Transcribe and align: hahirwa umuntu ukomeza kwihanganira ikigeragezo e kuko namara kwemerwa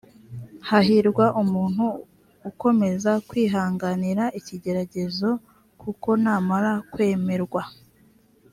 hahirwa 0.69 1.25
umuntu 1.41 1.85
ukomeza 2.49 3.11
kwihanganira 3.27 4.23
ikigeragezo 4.39 5.29
e 5.37 5.39
kuko 5.81 6.09
namara 6.23 6.71
kwemerwa 6.91 7.63